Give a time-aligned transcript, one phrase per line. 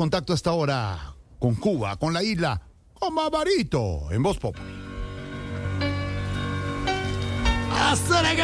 [0.00, 2.58] contacto hasta ahora con Cuba, con la isla,
[2.94, 4.56] con Barbarito, en Voz Pop.
[7.78, 8.42] ¡Hacer que!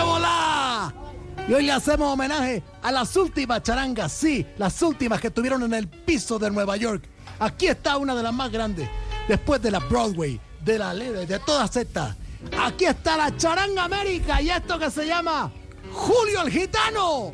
[1.49, 5.73] Y hoy le hacemos homenaje a las últimas charangas, sí, las últimas que estuvieron en
[5.73, 7.09] el piso de Nueva York.
[7.39, 8.91] Aquí está una de las más grandes,
[9.27, 12.17] después de la Broadway, de la Lede, de todas estas.
[12.61, 15.51] Aquí está la Charanga América y esto que se llama
[15.91, 17.33] Julio el Gitano.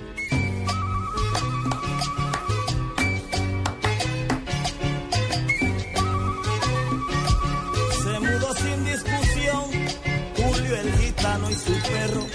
[8.62, 9.64] Sin discusión
[10.36, 12.26] Julio el gitano y su perro,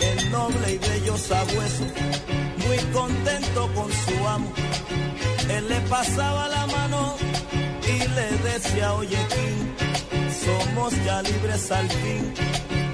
[0.00, 1.84] el noble y bello sabueso,
[2.66, 4.52] muy contento con su amo.
[5.48, 7.16] Él le pasaba la mano
[7.86, 12.34] y le decía, oye King, somos ya libres al fin,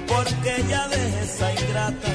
[0.07, 2.09] porque ya deje esa ingrata,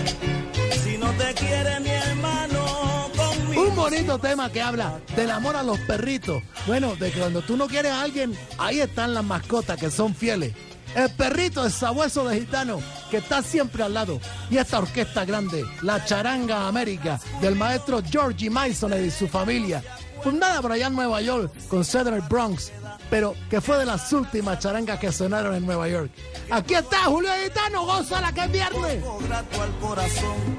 [3.99, 6.41] bonito tema que habla del amor a los perritos.
[6.69, 10.15] Bueno, de que cuando tú no quieres a alguien, ahí están las mascotas que son
[10.15, 10.55] fieles.
[10.95, 14.21] El perrito es sabueso de gitano que está siempre al lado.
[14.51, 19.83] Y esta orquesta grande, la Charanga América, del maestro Georgie Mason y su familia,
[20.23, 22.71] fundada por allá en Nueva York con el Bronx,
[23.11, 26.13] pero que fue de las últimas charangas que sonaron en Nueva York.
[26.51, 29.03] Aquí está Julio Gitano, gózala que es viernes.
[29.27, 30.59] grato al corazón.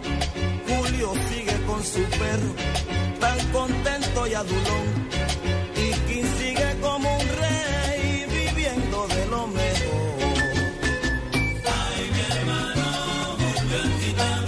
[0.67, 2.53] Julio sigue con su perro,
[3.52, 5.09] contento y adulón.
[5.76, 9.90] Y King sigue como un rey, viviendo de lo mejor.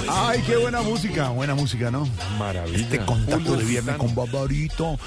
[0.09, 2.08] Ay, qué buena música, buena música, ¿no?
[2.38, 2.78] Maravilla.
[2.78, 4.97] Este contacto de viernes con Barbarito.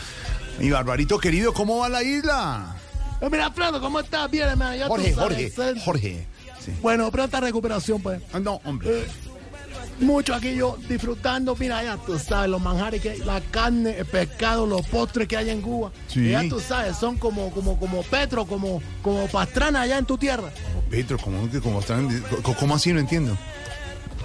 [0.59, 2.77] Mi Barbarito querido, ¿cómo va la isla?
[3.21, 4.31] Eh, Mira, Alfredo, ¿cómo estás?
[4.31, 4.77] Bien, hermano.
[4.77, 5.81] Ya tú Jorge, sabes, Jorge, eh.
[5.85, 6.27] Jorge.
[6.65, 6.73] Sí.
[6.83, 8.21] Bueno, pronta recuperación, pues.
[8.33, 9.07] Ah, No, hombre.
[10.01, 14.05] Mucho aquí yo disfrutando, mira, ya tú sabes, los manjares que hay, la carne, el
[14.07, 15.93] pescado, los postres que hay en Cuba.
[16.09, 16.31] Sí.
[16.31, 20.51] Ya tú sabes, son como, como, como Petro, como, como pastrana allá en tu tierra.
[20.91, 22.23] Petro, ¿cómo, que- cómo están?
[22.59, 22.93] ¿Cómo así?
[22.93, 23.37] No entiendo.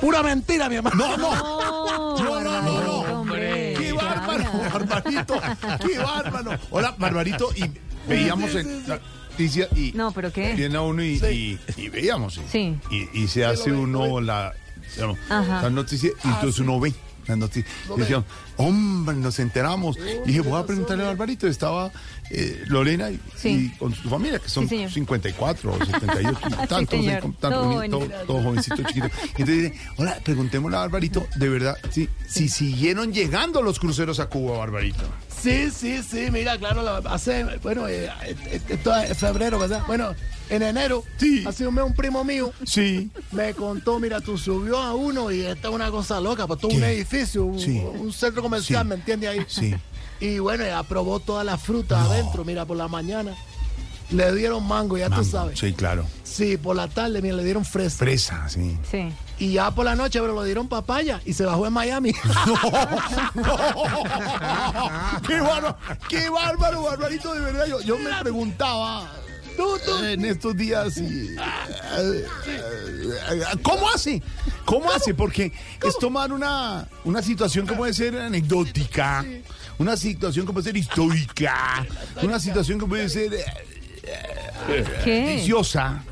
[0.01, 0.95] Pura mentira, mi hermano.
[0.95, 1.35] No, no.
[1.35, 3.21] No, No, no, no, no.
[3.21, 3.73] hombre.
[3.77, 4.43] ¡Qué bárbaro,
[4.73, 5.41] Barbarito!
[5.85, 6.51] ¡Qué bárbaro!
[6.71, 7.65] Hola, Barbarito, y
[8.09, 8.99] veíamos en la
[9.31, 10.53] noticia y No, ¿pero qué?
[10.53, 12.33] viene a uno y, y- y veíamos.
[12.35, 12.41] ¿sí?
[12.51, 12.77] Sí.
[13.13, 14.53] Y, y se hace uno la,
[14.95, 15.61] digamos, Ajá.
[15.63, 16.93] la noticia y entonces uno ve
[17.27, 17.69] la noticia.
[17.95, 18.25] Y decían,
[18.57, 19.97] hombre, nos enteramos.
[20.25, 21.45] Y dije, voy a preguntarle a Barbarito.
[21.47, 21.91] Estaba
[22.31, 23.71] eh, Lorena y, Sí.
[23.71, 24.91] y con su familia, que son Sí, señor.
[24.91, 27.21] 54 o 78, Sí, tantos, señor.
[27.21, 28.15] tantos, Todo bonitos, bonito.
[28.25, 29.11] todos jovencitos chiquitos.
[29.37, 34.19] Y entonces dice, hola, preguntémosle a Barbarito, de verdad, sí, si siguieron llegando los cruceros
[34.19, 35.03] a Cuba, Barbarito.
[35.41, 39.83] Sí, sí, sí, mira, claro, la- hace, bueno, eh, eh, esto es febrero, ¿verdad?
[39.87, 40.13] Bueno,
[40.49, 41.43] en enero, Sí.
[41.47, 43.09] hace un mes un primo mío Sí.
[43.31, 46.71] me contó, mira, tú subió a uno y esta es una cosa loca, pues todo
[46.75, 47.79] un edificio, un, Sí.
[47.79, 48.85] un centro comercial.
[48.85, 49.45] ¿me entiendes ahí?
[49.47, 49.75] Sí.
[50.19, 53.33] Y bueno, ella probó todas las frutas adentro, mira, por la mañana.
[54.11, 55.59] Le dieron mango, ya tú sabes.
[55.59, 56.05] Sí, claro.
[56.23, 57.97] Sí, por la tarde, mira, le dieron fresa.
[57.97, 58.77] Fresa, sí.
[58.89, 59.11] Sí.
[59.37, 62.13] Y ya por la noche, pero le dieron papaya y se bajó en Miami.
[65.27, 65.77] ¡Qué bárbaro!
[66.07, 67.33] ¡Qué bárbaro, Barbarito!
[67.33, 69.09] De verdad, yo, yo me preguntaba
[70.03, 74.21] en estos días y, eh, eh, ¿Cómo hace?
[74.65, 75.13] ¿Cómo hace?
[75.13, 75.51] Porque
[75.83, 79.25] es tomar una, una situación que puede ser anecdótica,
[79.77, 81.85] una situación que puede ser histórica,
[82.21, 83.33] una situación que puede ser
[84.69, 85.11] eh, ¿Qué?
[85.21, 86.03] deliciosa,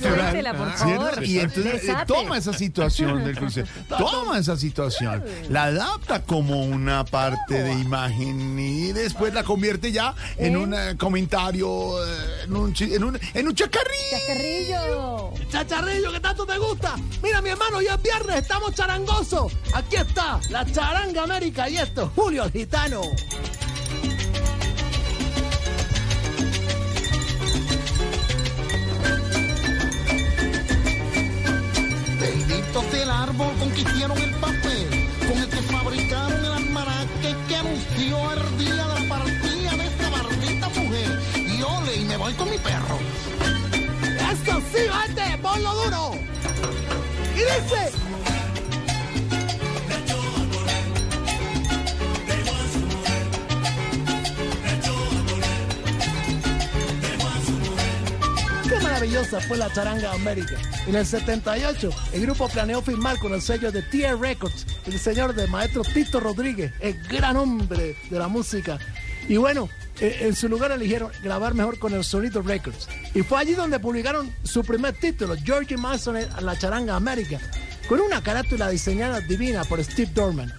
[0.00, 1.06] Suéltela, por ¿cierto?
[1.06, 1.24] favor.
[1.24, 2.06] Y entonces eh, Desate.
[2.12, 8.58] toma esa situación del crucero, toma esa situación, la adapta como una parte de imagen
[8.58, 13.18] y después la convierte ya en un eh, comentario, eh, en un, chi- en un,
[13.34, 13.88] en un chacarrín.
[14.10, 15.32] Chascarrillo.
[15.50, 16.94] Chacharrillo, que tanto te gusta.
[17.22, 19.52] Mira, mi hermano, ya es viernes, estamos charangosos.
[19.74, 23.00] Aquí está la charanga América y esto es Julio el Gitano.
[33.80, 39.08] Hicieron el papel, con el que fabricaron el almanaque que anunció el día de la
[39.08, 41.20] partida de esta maldita mujer.
[41.36, 42.98] Y ole, y me voy con mi perro.
[44.32, 46.14] Eso sí, vete, ponlo duro.
[47.34, 48.17] Y dice.
[58.98, 60.56] Maravillosa fue la charanga América.
[60.88, 65.36] En el 78, el grupo planeó firmar con el sello de Tier Records, el señor
[65.36, 68.76] de maestro Tito Rodríguez, el gran hombre de la música.
[69.28, 69.68] Y bueno,
[70.00, 72.88] eh, en su lugar eligieron grabar mejor con el Sonido Records.
[73.14, 77.38] Y fue allí donde publicaron su primer título, Georgie Mason, La Charanga América,
[77.88, 80.52] con una carátula diseñada divina por Steve Dorman.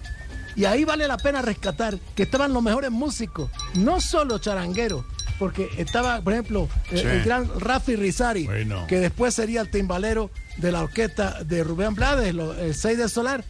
[0.56, 5.04] Y ahí vale la pena rescatar que estaban los mejores músicos, no solo charangueros,
[5.40, 7.06] porque estaba, por ejemplo, el, Sí.
[7.06, 8.86] el gran Rafi Rizari, Bueno.
[8.86, 13.08] que después sería el timbalero de la orquesta de Rubén Blades, lo- el 6 de
[13.08, 13.42] Solar.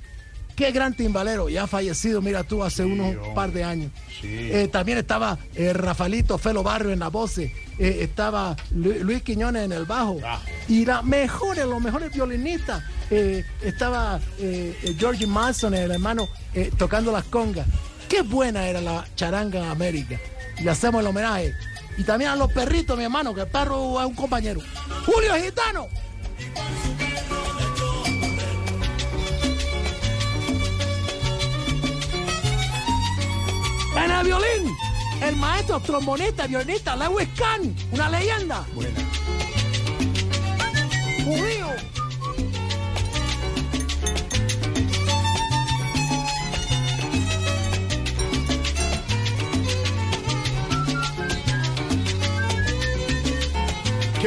[0.57, 3.33] Qué gran timbalero, ya fallecido, mira tú, hace unos hombre.
[3.35, 3.91] par de años.
[4.21, 4.29] Sí.
[4.53, 9.65] Eh, también estaba eh, Rafaelito Felo Barrio en la voz, eh, estaba Lu- Luis Quiñones
[9.65, 10.19] en el bajo.
[10.25, 10.39] Ah.
[10.69, 16.71] Y los mejores, los mejores violinistas, eh, estaba eh, eh, Georgie Manson, el hermano, eh,
[16.77, 17.67] tocando las congas.
[18.09, 20.19] Qué buena era la charanga en América.
[20.63, 21.55] Le hacemos el homenaje.
[21.97, 24.61] Y también a los perritos, mi hermano, que el perro es un compañero.
[25.07, 25.89] Julio Gitano.
[33.97, 34.77] En el violín,
[35.23, 38.65] el maestro trombonista, violinista, Lewis Kahn, una leyenda.
[38.75, 39.01] Buena.
[41.25, 42.00] Judío.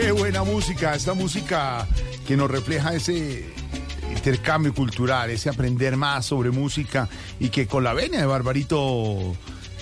[0.03, 1.87] Qué buena música, esta música
[2.27, 3.45] que nos refleja ese
[4.13, 7.07] intercambio cultural, ese aprender más sobre música
[7.39, 9.33] y que con la venia de Barbarito,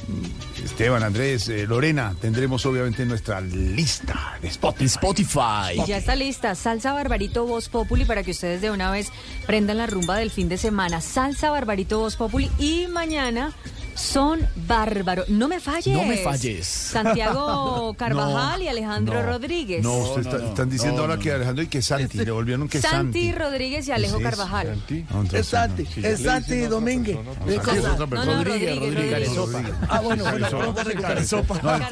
[0.08, 4.86] mm, Esteban, Andrés, eh, Lorena, tendremos obviamente nuestra lista de Spotify.
[4.86, 5.82] Spotify.
[5.84, 9.12] Y ya está lista, Salsa Barbarito Voz Populi para que ustedes de una vez
[9.48, 11.02] prendan la rumba del fin de semana.
[11.02, 13.56] Salsa Barbarito Voz Populi y mañana
[13.96, 15.30] son bárbaros.
[15.30, 15.88] No me falles.
[15.96, 16.68] No me falles.
[16.68, 19.84] Santiago Carvajal y Alejandro No, Rodríguez.
[19.84, 22.96] No, usted está- están diciendo ahora que Alejandro y que Santi, le volvieron que Santi
[22.98, 23.32] Santi.
[23.32, 24.84] Rodríguez y Alejo ¿Qué es Carvajal.
[24.90, 26.02] Entonces, Es Santi, sí.
[26.04, 27.18] es Santi Domínguez.
[27.46, 29.36] ¿Qué Santi Rodríguez, Rodríguez, Rodríguez.
[29.36, 29.74] Rodríguez.
[29.90, 30.44] Ah, bueno, el,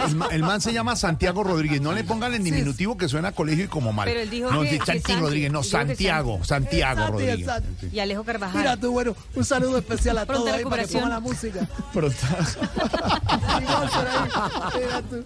[0.09, 1.81] el ma- el man se llama Santiago Rodríguez.
[1.81, 4.07] No le pongan el diminutivo que suena a colegio y como mal.
[4.07, 5.15] Pero él dijo no, que- Santi Santi.
[5.15, 6.39] Rodríguez, no, Santiago.
[6.43, 7.45] Santiago Santi, Rodríguez.
[7.45, 7.87] Santi.
[7.91, 8.57] Y Alejo Carvajal.
[8.59, 11.01] Mira tú, bueno, un saludo especial a todos ahí para que recuperación.
[11.03, 11.67] pongan la música.
[11.93, 12.17] Pronto.
[13.61, 14.79] Igual por ahí.
[14.79, 15.23] Mira tú.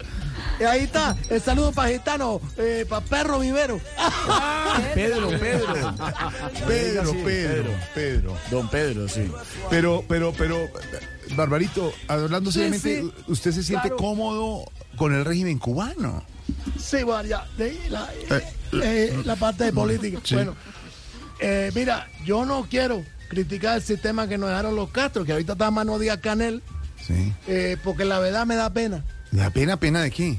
[0.60, 3.80] Y ahí está, el saludo para Gitano, eh, para Perro Vivero.
[4.94, 5.94] Pedro, Pedro.
[6.66, 8.36] Pedro, Pedro, Pedro.
[8.50, 9.30] Don Pedro, sí.
[9.68, 10.68] Pero, pero, pero,
[11.34, 13.12] Barbarito, hablando seriamente, sí.
[13.26, 13.96] ¿usted se siente Claro.
[13.96, 14.64] cómodo
[14.96, 16.22] con el régimen cubano?
[16.78, 18.08] Sí, bueno, ya, de ahí la,
[18.82, 20.20] eh, la parte de política.
[20.22, 20.36] Sí.
[20.36, 20.54] Bueno,
[21.40, 25.52] eh, mira, yo no quiero criticar el sistema que nos dejaron los Castro, que ahorita
[25.54, 26.62] está Mano Díaz Canel,
[27.06, 27.32] Sí.
[27.48, 29.04] eh, porque la verdad me da pena.
[29.30, 30.38] ¿Le da pena, pena de qué?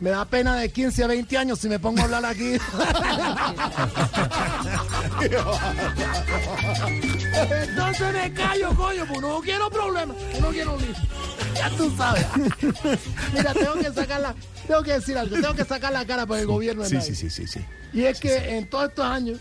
[0.00, 2.52] Me da pena de 15 a 20 años si me pongo a hablar aquí.
[7.62, 10.94] Entonces me callo, coño, pues no quiero problemas, no quiero lío.
[11.54, 12.26] Ya tú sabes.
[13.32, 14.34] Mira, tengo que sacar la,
[14.66, 17.14] tengo que decir algo, tengo que sacar la cara por el gobierno de Sí, sí,
[17.14, 17.64] sí, sí, sí.
[17.92, 19.40] Y es que en todos estos años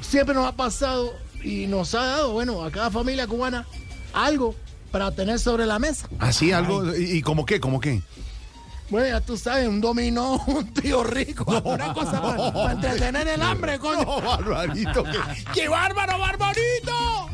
[0.00, 3.66] siempre nos ha pasado y nos ha dado, bueno, a cada familia cubana
[4.12, 4.54] algo
[4.90, 6.08] para tener sobre la mesa.
[6.18, 8.02] Así, algo, ¿y, y como qué, como qué?
[8.90, 13.42] Bueno, ya tú sabes, un dominó, un tío rico, una cosa para, para entretener el
[13.42, 14.02] hambre, coño.
[14.04, 15.18] No, Barbarito, qué,
[15.54, 17.28] qué bárbaro, Barbarito.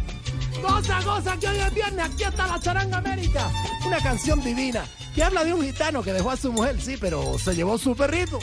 [0.61, 3.51] Cosa, cosa, que hoy es viernes, aquí está la charanga América.
[3.87, 4.85] Una canción divina
[5.15, 7.95] que habla de un gitano que dejó a su mujer, sí, pero se llevó su
[7.95, 8.39] perrito.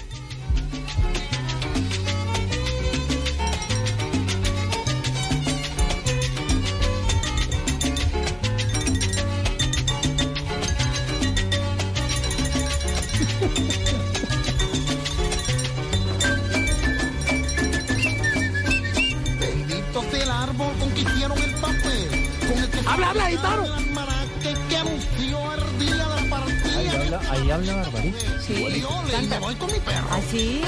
[27.51, 28.17] Habla Barbarito.
[28.45, 28.83] Sí,
[29.23, 30.07] Y me voy con mi perro.
[30.11, 30.61] Así.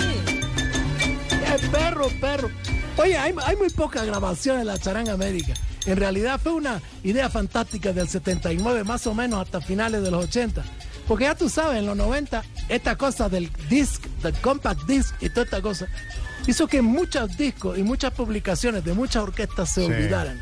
[1.30, 2.50] ¡Qué perro, perro!
[2.98, 5.54] Oye, hay, hay muy pocas grabaciones de la charanga América.
[5.86, 10.26] En realidad fue una idea fantástica del 79, más o menos hasta finales de los
[10.26, 10.64] 80.
[11.08, 15.30] Porque ya tú sabes, en los 90, esta cosa del disc, del compact disc y
[15.30, 15.88] toda esta cosa,
[16.48, 19.92] hizo que muchos discos y muchas publicaciones de muchas orquestas se Sí.
[19.92, 20.40] olvidaran.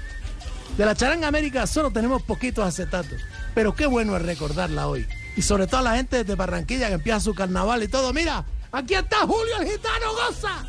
[0.77, 3.19] De la charanga América solo tenemos poquitos acetatos,
[3.55, 5.07] pero qué bueno es recordarla hoy.
[5.35, 8.13] Y sobre todo a la gente de Barranquilla que empieza su carnaval y todo.
[8.13, 10.65] Mira, aquí está Julio el Gitano Goza.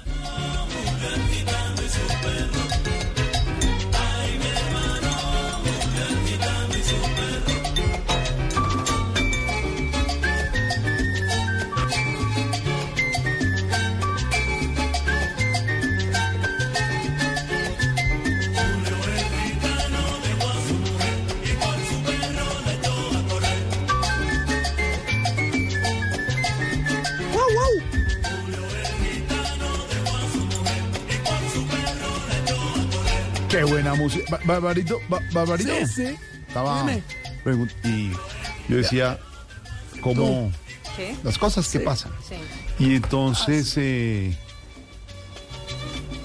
[33.93, 34.25] Buena música.
[34.31, 35.73] Ba- Barbarito, ba- Barbarito.
[35.87, 36.17] Sí, sí.
[36.49, 36.85] estaba
[37.85, 38.11] y
[38.69, 39.19] yo decía,
[40.03, 40.51] ¿cómo
[40.97, 41.17] ¿Qué?
[41.25, 42.13] las cosas que pasan?
[42.29, 42.37] Sí.
[42.79, 44.37] Y entonces eh,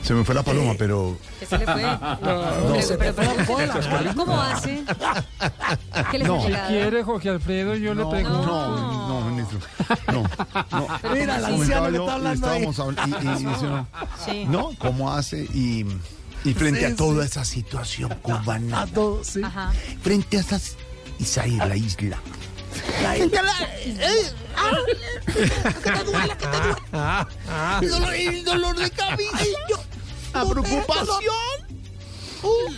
[0.03, 1.81] se me fue la paloma, pero ¿Qué se le fue?
[2.21, 4.13] No, se fue la cola.
[4.15, 4.83] ¿Cómo hace?
[6.11, 6.41] ¿Qué le No.
[6.41, 8.45] fue Si quiere, Jorge Alfredo, yo le no, pregunto.
[8.45, 9.59] no, no, ministro,
[10.07, 10.23] no,
[10.71, 10.87] no.
[11.13, 12.63] Mira, el ¿cómo anciano Comentaba que yo, está y hablando ahí.
[12.63, 14.45] y- y- y Sí.
[14.45, 14.71] ¿no?
[14.79, 15.43] ¿Cómo hace?
[15.53, 15.85] Y,
[16.49, 17.29] y frente Sí, a toda sí.
[17.31, 19.41] esa situación cubana, A todos, sí.
[19.43, 19.71] Ajá.
[20.01, 20.75] frente a esas
[21.19, 22.17] Isaí, la isla.
[23.15, 23.31] El
[27.89, 29.37] dolor, el dolor de cabeza,
[30.33, 31.33] la preocupación,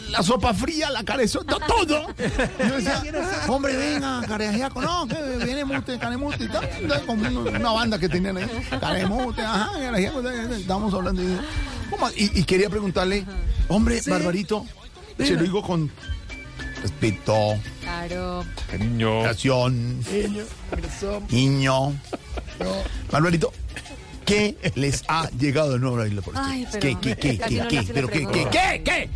[0.09, 2.07] la sopa fría, la carezón, to- todo.
[2.17, 3.03] Yo decía,
[3.47, 6.67] hombre, venga, careajiaco, no, que viene mute, canemute y tal.
[6.79, 8.47] Entonces, Como una banda que tenían ahí,
[8.79, 11.21] canemute, ajá, careajiaco, estábamos hablando.
[11.21, 11.41] ¿cómo?
[12.15, 13.25] Y, y quería preguntarle,
[13.67, 14.65] hombre, Barbarito,
[15.17, 15.89] se lo digo con
[16.81, 18.45] respeto, Claro.
[18.77, 19.19] Niño.
[19.21, 20.43] educación, Niño,
[21.29, 21.89] niño.
[22.59, 22.75] no.
[23.11, 23.51] Barbarito,
[24.25, 27.37] ¿qué les ha llegado de nuevo a la isla por Ay, pero ¿Qué, qué, qué,
[27.37, 27.83] qué, qué?
[27.93, 29.09] ¿Pero qué, qué, qué, qué?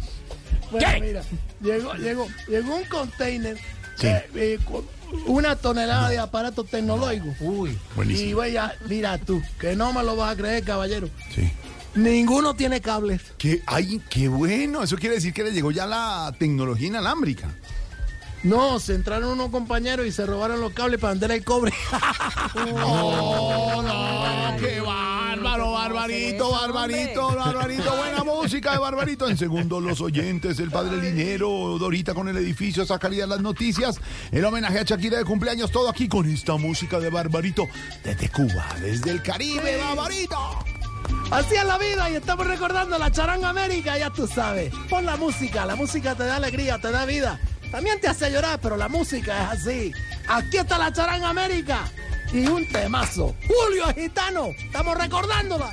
[0.72, 1.00] Bueno, ¿Qué?
[1.01, 1.22] mira,
[1.62, 3.58] llegó, llegó, llegó un container,
[3.96, 4.08] Sí.
[4.08, 4.84] eh, eh, con
[5.27, 7.36] una tonelada de aparatos tecnológicos.
[7.42, 7.77] Uy.
[7.96, 8.30] Buenísimo.
[8.30, 11.10] Y vaya, mira tú, que no me lo vas a creer, caballero.
[11.36, 11.51] Sí.
[11.95, 13.21] Ninguno tiene cables.
[13.38, 13.62] ¿Qué?
[13.65, 14.83] Ay, qué bueno.
[14.83, 17.53] Eso quiere decir que le llegó ya la tecnología inalámbrica.
[18.43, 21.71] No, se entraron unos compañeros y se robaron los cables para vender el cobre.
[22.83, 24.57] ¡Oh, no!
[24.59, 27.95] ¡Qué bárbaro, barbarito, barbarito, barbarito!
[27.95, 29.29] Buena música de barbarito.
[29.29, 34.43] En segundo, los oyentes, el padre Linero, Dorita con el edificio, Zacarías las noticias, el
[34.43, 37.69] homenaje a Shakira de cumpleaños, todo aquí con esta música de barbarito
[38.03, 40.73] desde Cuba, desde el Caribe, barbarito.
[41.33, 44.71] Así es la vida y estamos recordando la charanga América, ya tú sabes.
[44.87, 47.39] Pon la música, la música te da alegría, te da vida.
[47.71, 49.91] También te hace llorar, pero la música es así.
[50.27, 51.85] Aquí está la charanga América
[52.31, 53.35] y un temazo.
[53.47, 55.71] Julio gitano, estamos recordándola.